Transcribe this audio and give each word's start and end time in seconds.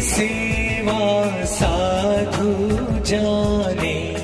सेवा 0.00 1.44
साधु 1.44 2.52
जाने। 3.02 4.16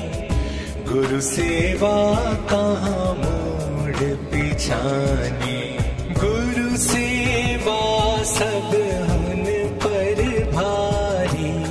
गुरु 0.87 1.21
सेवा 1.21 2.23
कहाँ 2.23 3.13
मोड़ 3.13 4.15
पिछाने। 4.15 5.77
गुरु 6.13 6.77
सेवा 6.77 8.23
सब 8.23 8.71
हुन 9.09 9.45
पर 9.83 10.49
भारी। 10.51 11.65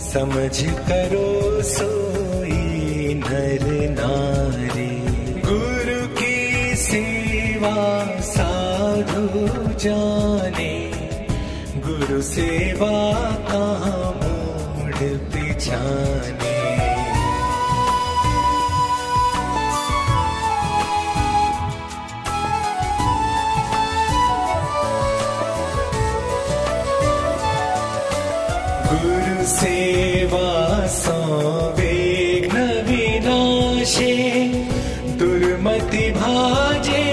समझ 0.00 0.62
करो 0.62 1.62
सोई 1.62 3.14
नर 3.14 3.90
नारी। 3.90 5.02
गुरु 5.40 6.08
की 6.08 6.76
सेवा 6.76 8.06
साधु 8.20 9.28
जाने। 9.78 11.07
गुरु 11.88 12.20
सेवा 12.22 12.90
कहाँ 13.50 14.10
मोड़ 14.20 15.06
पिछाने 15.34 16.56
गुरु 28.90 29.44
सेवा 29.52 30.46
सो 30.98 31.18
विघ्न 31.78 32.62
विनाशे 32.88 34.14
दुर्मति 35.20 36.04
भाजे 36.20 37.04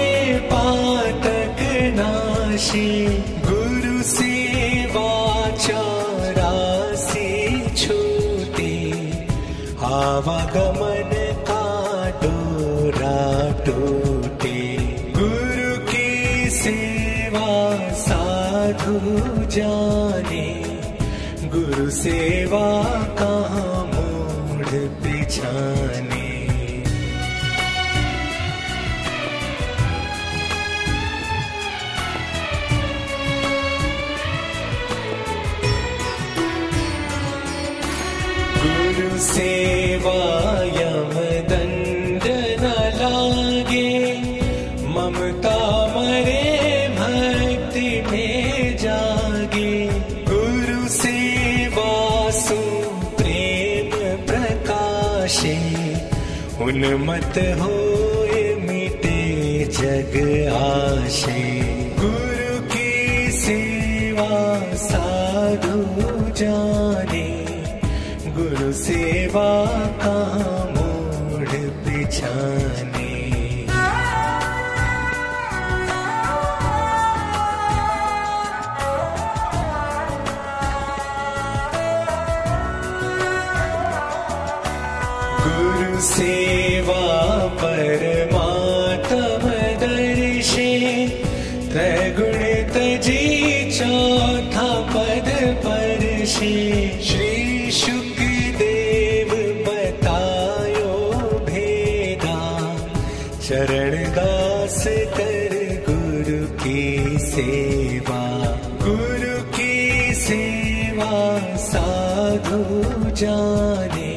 पातक 0.52 1.60
नाशे 1.98 2.88
आवागमन 10.16 11.10
का 11.48 11.64
डोरा 12.10 13.18
टूटे 13.64 14.60
गुरु 15.18 15.72
की 15.92 16.50
सेवा 16.50 17.50
साधु 17.90 18.98
जाने। 19.56 20.46
गुरु 21.48 21.90
सेवा 21.90 22.68
का 23.20 23.34
मोड़ 23.84 24.74
पिछाने। 25.02 26.25
उन्मत 56.66 57.36
होए 57.60 58.42
मिटे 58.66 59.20
जग 59.78 60.14
आशे। 60.52 61.42
गुरु 62.00 62.58
की 62.72 63.32
सेवा 63.32 64.32
साधु 64.76 65.78
जाने 66.40 67.45
गुरु 68.46 68.72
सेवा 68.78 69.46
कहाँ 70.02 70.58
मोड़ 70.74 71.48
पिछाने 71.86 73.04
गुरु 85.44 86.00
सेवा 86.08 87.02
परमात्म 87.62 89.50
दर्शे 89.82 90.70
त्रैगुण 91.72 92.40
तजी 92.74 93.22
चौथा 93.78 94.68
पद 94.92 95.28
परशे 95.66 96.54
साधु 112.56 113.10
जाने। 113.10 114.12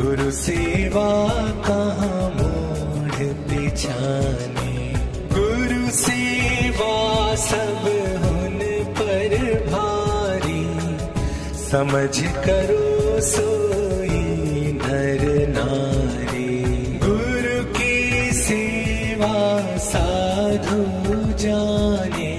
गुरु 0.00 0.30
सेवा 0.30 1.08
कहाँ 1.66 2.28
मोड़ 2.36 3.24
पिछाने 3.48 4.72
गुरु 5.34 5.90
सेवा 5.90 6.94
सब 7.34 7.84
हुन 8.24 8.58
पर 8.98 9.36
भारी। 9.68 10.64
समझ 11.66 12.14
करो 12.46 13.20
सोई 13.20 14.22
नर 14.80 15.24
नारी। 15.48 16.48
गुरु 17.04 17.58
की 17.72 18.32
सेवा 18.32 19.34
साधु 19.88 20.82
जाने। 21.44 22.34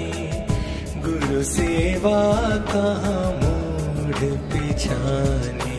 गुरु 1.06 1.42
सेवा 1.42 2.20
कहाँ 2.74 3.47
पीछाने 4.20 5.77